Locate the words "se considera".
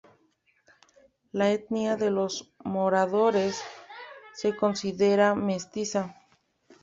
4.33-5.35